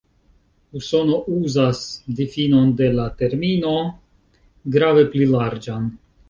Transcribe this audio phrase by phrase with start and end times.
[0.77, 1.81] Usono uzas
[2.21, 3.75] difinon de la termino
[4.79, 5.87] grave pli larĝan.